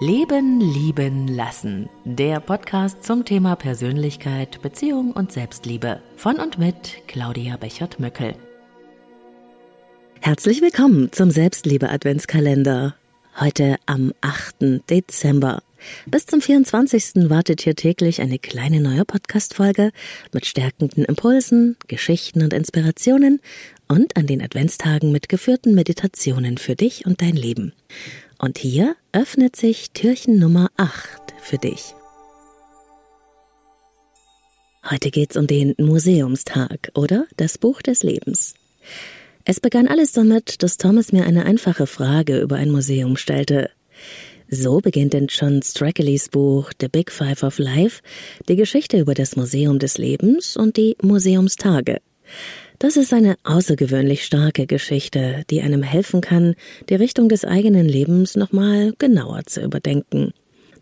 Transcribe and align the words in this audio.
Leben, 0.00 0.60
Lieben, 0.60 1.26
Lassen. 1.26 1.88
Der 2.04 2.38
Podcast 2.38 3.02
zum 3.02 3.24
Thema 3.24 3.56
Persönlichkeit, 3.56 4.62
Beziehung 4.62 5.10
und 5.10 5.32
Selbstliebe. 5.32 6.00
Von 6.14 6.36
und 6.36 6.56
mit 6.56 7.02
Claudia 7.08 7.56
Bechert-Möckel. 7.56 8.36
Herzlich 10.20 10.62
willkommen 10.62 11.10
zum 11.10 11.32
Selbstliebe-Adventskalender. 11.32 12.94
Heute 13.40 13.74
am 13.86 14.12
8. 14.20 14.88
Dezember. 14.88 15.64
Bis 16.06 16.26
zum 16.26 16.40
24. 16.40 17.28
wartet 17.28 17.62
hier 17.62 17.74
täglich 17.74 18.20
eine 18.20 18.38
kleine 18.38 18.80
neue 18.80 19.04
Podcast-Folge 19.04 19.90
mit 20.32 20.46
stärkenden 20.46 21.06
Impulsen, 21.06 21.76
Geschichten 21.88 22.42
und 22.44 22.52
Inspirationen 22.52 23.40
und 23.88 24.16
an 24.16 24.28
den 24.28 24.42
Adventstagen 24.42 25.10
mit 25.10 25.28
geführten 25.28 25.74
Meditationen 25.74 26.56
für 26.56 26.76
dich 26.76 27.04
und 27.04 27.20
dein 27.20 27.34
Leben. 27.34 27.72
Und 28.38 28.58
hier 28.58 28.94
öffnet 29.12 29.56
sich 29.56 29.90
Türchen 29.90 30.38
Nummer 30.38 30.70
8 30.76 31.34
für 31.40 31.58
dich. 31.58 31.94
Heute 34.88 35.10
geht's 35.10 35.36
um 35.36 35.48
den 35.48 35.74
Museumstag 35.76 36.92
oder 36.94 37.26
das 37.36 37.58
Buch 37.58 37.82
des 37.82 38.04
Lebens. 38.04 38.54
Es 39.44 39.58
begann 39.58 39.88
alles 39.88 40.12
damit, 40.12 40.62
dass 40.62 40.76
Thomas 40.76 41.10
mir 41.10 41.24
eine 41.24 41.46
einfache 41.46 41.88
Frage 41.88 42.38
über 42.38 42.56
ein 42.56 42.70
Museum 42.70 43.16
stellte. 43.16 43.70
So 44.48 44.78
beginnt 44.78 45.14
in 45.14 45.26
John 45.26 45.60
Strackley's 45.60 46.28
Buch 46.28 46.70
The 46.80 46.88
Big 46.88 47.10
Five 47.10 47.42
of 47.42 47.58
Life 47.58 48.02
die 48.48 48.56
Geschichte 48.56 49.00
über 49.00 49.14
das 49.14 49.34
Museum 49.34 49.80
des 49.80 49.98
Lebens 49.98 50.56
und 50.56 50.76
die 50.76 50.96
Museumstage. 51.02 52.00
Das 52.78 52.96
ist 52.96 53.12
eine 53.12 53.36
außergewöhnlich 53.42 54.24
starke 54.24 54.68
Geschichte, 54.68 55.42
die 55.50 55.62
einem 55.62 55.82
helfen 55.82 56.20
kann, 56.20 56.54
die 56.88 56.94
Richtung 56.94 57.28
des 57.28 57.44
eigenen 57.44 57.88
Lebens 57.88 58.36
nochmal 58.36 58.94
genauer 58.98 59.42
zu 59.46 59.62
überdenken. 59.62 60.32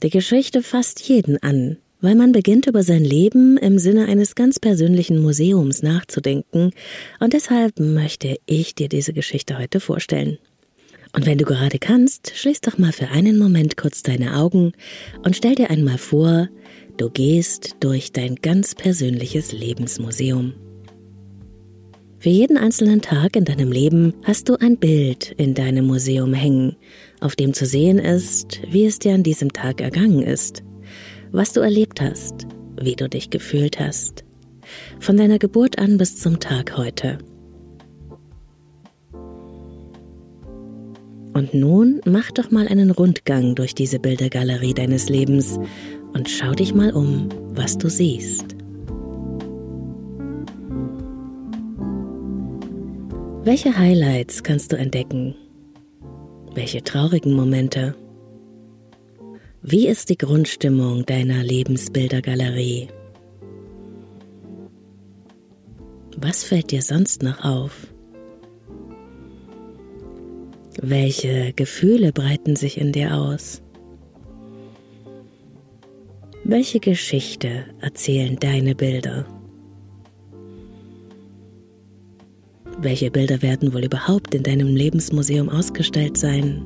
Die 0.02 0.10
Geschichte 0.10 0.62
fasst 0.62 1.00
jeden 1.08 1.42
an, 1.42 1.78
weil 2.02 2.14
man 2.14 2.32
beginnt 2.32 2.66
über 2.66 2.82
sein 2.82 3.02
Leben 3.02 3.56
im 3.56 3.78
Sinne 3.78 4.08
eines 4.08 4.34
ganz 4.34 4.60
persönlichen 4.60 5.22
Museums 5.22 5.82
nachzudenken, 5.82 6.72
und 7.18 7.32
deshalb 7.32 7.80
möchte 7.80 8.36
ich 8.44 8.74
dir 8.74 8.90
diese 8.90 9.14
Geschichte 9.14 9.56
heute 9.56 9.80
vorstellen. 9.80 10.36
Und 11.14 11.24
wenn 11.24 11.38
du 11.38 11.46
gerade 11.46 11.78
kannst, 11.78 12.36
schließ 12.36 12.60
doch 12.60 12.76
mal 12.76 12.92
für 12.92 13.08
einen 13.08 13.38
Moment 13.38 13.78
kurz 13.78 14.02
deine 14.02 14.36
Augen 14.36 14.72
und 15.24 15.34
stell 15.34 15.54
dir 15.54 15.70
einmal 15.70 15.96
vor, 15.96 16.50
du 16.98 17.08
gehst 17.08 17.76
durch 17.80 18.12
dein 18.12 18.34
ganz 18.34 18.74
persönliches 18.74 19.52
Lebensmuseum. 19.52 20.65
Für 22.18 22.30
jeden 22.30 22.56
einzelnen 22.56 23.02
Tag 23.02 23.36
in 23.36 23.44
deinem 23.44 23.70
Leben 23.70 24.14
hast 24.24 24.48
du 24.48 24.56
ein 24.56 24.78
Bild 24.78 25.32
in 25.36 25.54
deinem 25.54 25.86
Museum 25.86 26.32
hängen, 26.32 26.76
auf 27.20 27.36
dem 27.36 27.52
zu 27.52 27.66
sehen 27.66 27.98
ist, 27.98 28.60
wie 28.70 28.86
es 28.86 28.98
dir 28.98 29.14
an 29.14 29.22
diesem 29.22 29.52
Tag 29.52 29.80
ergangen 29.80 30.22
ist, 30.22 30.62
was 31.30 31.52
du 31.52 31.60
erlebt 31.60 32.00
hast, 32.00 32.46
wie 32.80 32.96
du 32.96 33.08
dich 33.08 33.28
gefühlt 33.28 33.78
hast, 33.78 34.24
von 34.98 35.16
deiner 35.16 35.38
Geburt 35.38 35.78
an 35.78 35.98
bis 35.98 36.16
zum 36.16 36.40
Tag 36.40 36.76
heute. 36.78 37.18
Und 41.34 41.52
nun 41.52 42.00
mach 42.06 42.30
doch 42.30 42.50
mal 42.50 42.66
einen 42.66 42.90
Rundgang 42.90 43.54
durch 43.54 43.74
diese 43.74 43.98
Bildergalerie 43.98 44.72
deines 44.72 45.10
Lebens 45.10 45.58
und 46.14 46.30
schau 46.30 46.52
dich 46.52 46.74
mal 46.74 46.92
um, 46.92 47.28
was 47.50 47.76
du 47.76 47.90
siehst. 47.90 48.55
Welche 53.46 53.78
Highlights 53.78 54.42
kannst 54.42 54.72
du 54.72 54.76
entdecken? 54.76 55.36
Welche 56.54 56.82
traurigen 56.82 57.32
Momente? 57.32 57.94
Wie 59.62 59.86
ist 59.86 60.08
die 60.08 60.18
Grundstimmung 60.18 61.06
deiner 61.06 61.44
Lebensbildergalerie? 61.44 62.88
Was 66.16 66.42
fällt 66.42 66.72
dir 66.72 66.82
sonst 66.82 67.22
noch 67.22 67.44
auf? 67.44 67.86
Welche 70.82 71.52
Gefühle 71.52 72.12
breiten 72.12 72.56
sich 72.56 72.80
in 72.80 72.90
dir 72.90 73.14
aus? 73.14 73.62
Welche 76.42 76.80
Geschichte 76.80 77.66
erzählen 77.80 78.34
deine 78.40 78.74
Bilder? 78.74 79.24
Welche 82.78 83.10
Bilder 83.10 83.40
werden 83.40 83.72
wohl 83.72 83.84
überhaupt 83.84 84.34
in 84.34 84.42
deinem 84.42 84.76
Lebensmuseum 84.76 85.48
ausgestellt 85.48 86.18
sein? 86.18 86.62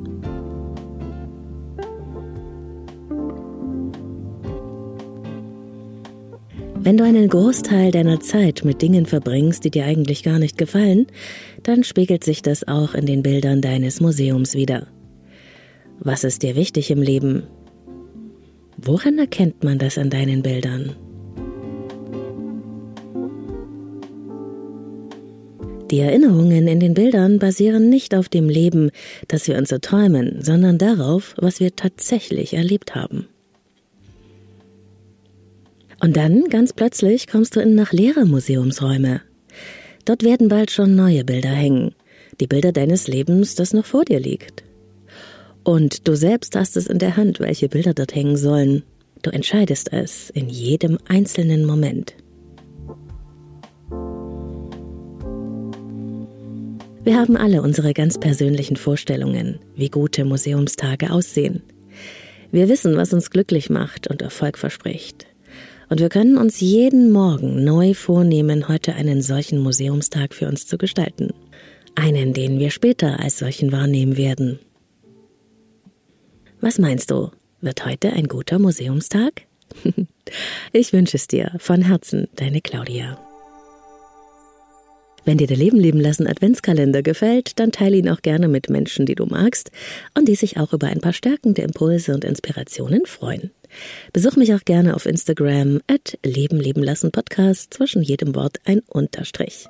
Wenn 6.83 6.97
du 6.97 7.05
einen 7.05 7.29
Großteil 7.29 7.93
deiner 7.93 8.21
Zeit 8.21 8.65
mit 8.65 8.83
Dingen 8.83 9.07
verbringst, 9.07 9.65
die 9.65 9.71
dir 9.71 9.85
eigentlich 9.85 10.23
gar 10.23 10.39
nicht 10.39 10.59
gefallen, 10.59 11.07
dann 11.63 11.85
spiegelt 11.85 12.25
sich 12.25 12.43
das 12.43 12.67
auch 12.67 12.95
in 12.95 13.07
den 13.07 13.23
Bildern 13.23 13.61
deines 13.61 14.01
Museums 14.01 14.55
wieder. 14.55 14.89
Was 16.01 16.25
ist 16.25 16.43
dir 16.43 16.57
wichtig 16.57 16.91
im 16.91 17.03
Leben? 17.03 17.45
Woran 18.79 19.19
erkennt 19.19 19.63
man 19.63 19.79
das 19.79 19.99
an 19.99 20.09
deinen 20.09 20.43
Bildern? 20.43 20.97
Die 25.91 25.99
Erinnerungen 25.99 26.69
in 26.69 26.79
den 26.79 26.95
Bildern 26.95 27.41
basieren 27.41 27.89
nicht 27.89 28.15
auf 28.15 28.29
dem 28.29 28.49
Leben, 28.49 28.91
das 29.27 29.49
wir 29.49 29.57
uns 29.57 29.73
erträumen, 29.73 30.41
sondern 30.41 30.79
darauf, 30.79 31.35
was 31.37 31.59
wir 31.59 31.75
tatsächlich 31.75 32.55
erlebt 32.55 32.95
haben. 32.95 33.27
Und 36.01 36.17
dann, 36.17 36.45
ganz 36.49 36.73
plötzlich, 36.73 37.27
kommst 37.27 37.57
du 37.57 37.61
in 37.61 37.75
noch 37.75 37.93
leere 37.93 38.25
Museumsräume. 38.25 39.21
Dort 40.05 40.23
werden 40.23 40.49
bald 40.49 40.71
schon 40.71 40.95
neue 40.95 41.25
Bilder 41.25 41.51
hängen, 41.51 41.95
die 42.41 42.47
Bilder 42.47 42.73
deines 42.73 43.09
Lebens, 43.09 43.55
das 43.57 43.75
noch 43.75 43.85
vor 43.85 44.05
dir 44.05 44.21
liegt. 44.21 44.63
Und 45.65 46.09
du 46.09 46.15
selbst 46.15 46.57
hast 46.57 46.77
es 46.77 46.87
in 46.87 46.99
der 46.99 47.17
Hand, 47.17 47.41
welche 47.41 47.69
Bilder 47.69 47.95
dort 47.95 48.15
hängen 48.15 48.37
sollen. 48.37 48.85
Du 49.23 49.31
entscheidest 49.31 49.93
es 49.93 50.31
in 50.31 50.49
jedem 50.49 50.99
einzelnen 51.07 51.67
Moment. 51.67 52.15
Wir 57.03 57.17
haben 57.17 57.37
alle 57.37 57.63
unsere 57.63 57.95
ganz 57.95 58.19
persönlichen 58.19 58.77
Vorstellungen, 58.77 59.59
wie 59.75 59.89
gute 59.89 60.27
Museumstage 60.27 61.11
aussehen. 61.11 61.63
Wir 62.53 62.69
wissen, 62.69 62.95
was 62.97 63.15
uns 63.15 63.31
glücklich 63.31 63.71
macht 63.71 64.09
und 64.09 64.21
Erfolg 64.21 64.59
verspricht. 64.59 65.27
Und 65.89 66.01
wir 66.01 66.11
können 66.11 66.37
uns 66.37 66.61
jeden 66.61 67.11
Morgen 67.11 67.65
neu 67.65 67.95
vornehmen, 67.95 68.69
heute 68.69 68.95
einen 68.95 69.23
solchen 69.23 69.61
Museumstag 69.61 70.35
für 70.35 70.47
uns 70.47 70.67
zu 70.67 70.77
gestalten. 70.77 71.31
Einen, 71.95 72.35
den 72.35 72.59
wir 72.59 72.71
später 72.71 73.19
als 73.19 73.39
solchen 73.39 73.73
wahrnehmen 73.73 74.19
werden. 74.19 74.59
Was 76.61 76.79
meinst 76.79 77.11
du? 77.11 77.31
Wird 77.63 77.87
heute 77.87 78.13
ein 78.13 78.29
guter 78.29 78.59
Museumstag? 78.59 79.47
ich 80.73 80.93
wünsche 80.93 81.17
es 81.17 81.27
dir 81.27 81.53
von 81.59 81.81
Herzen, 81.81 82.29
deine 82.37 82.61
Claudia. 82.61 83.19
Wenn 85.25 85.39
dir 85.39 85.47
der 85.47 85.57
Leben 85.57 85.79
leben 85.79 86.01
lassen 86.01 86.27
Adventskalender 86.27 87.03
gefällt, 87.03 87.59
dann 87.59 87.73
teile 87.73 87.97
ihn 87.97 88.09
auch 88.09 88.23
gerne 88.23 88.49
mit 88.49 88.71
Menschen, 88.71 89.07
die 89.07 89.15
du 89.15 89.27
magst 89.27 89.71
und 90.17 90.29
die 90.29 90.35
sich 90.35 90.59
auch 90.59 90.73
über 90.73 90.87
ein 90.87 91.01
paar 91.01 91.13
stärkende 91.13 91.63
Impulse 91.63 92.15
und 92.15 92.25
Inspirationen 92.25 93.07
freuen. 93.07 93.51
Besuch 94.13 94.37
mich 94.37 94.55
auch 94.55 94.65
gerne 94.65 94.95
auf 94.95 95.07
Instagram 95.07 95.81
at 95.87 96.19
Leben 96.25 96.59
leben 96.59 96.83
lassen 96.83 97.13
Podcast, 97.13 97.75
zwischen 97.75 98.03
jedem 98.03 98.35
Wort 98.35 98.59
ein 98.65 98.81
Unterstrich. 98.89 99.67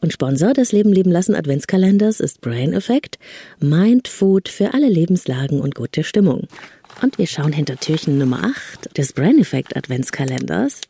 Und 0.00 0.12
Sponsor 0.12 0.52
des 0.52 0.72
Leben 0.72 0.92
leben 0.92 1.12
lassen 1.12 1.36
Adventskalenders 1.36 2.18
ist 2.18 2.40
Brain 2.40 2.72
Effect, 2.72 3.20
Mind 3.60 4.08
Food 4.08 4.48
für 4.48 4.74
alle 4.74 4.88
Lebenslagen 4.88 5.60
und 5.60 5.76
gute 5.76 6.02
Stimmung. 6.02 6.48
Und 7.02 7.18
wir 7.18 7.28
schauen 7.28 7.52
hinter 7.52 7.76
Türchen 7.76 8.18
Nummer 8.18 8.42
8 8.44 8.98
des 8.98 9.12
Brain 9.12 9.38
Effect 9.38 9.76
Adventskalenders. 9.76 10.80